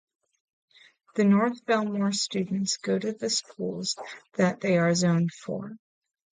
The 1.13 1.25
North 1.25 1.63
Bellmore 1.67 2.11
students 2.15 2.77
go 2.77 2.97
to 2.97 3.11
the 3.11 3.29
schools 3.29 3.95
that 4.33 4.59
they 4.59 4.79
are 4.79 4.95
zoned 4.95 5.31
for. 5.31 5.77